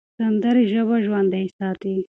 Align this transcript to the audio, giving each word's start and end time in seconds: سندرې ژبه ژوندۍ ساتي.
سندرې 0.17 0.63
ژبه 0.71 0.95
ژوندۍ 1.05 1.45
ساتي. 1.57 1.95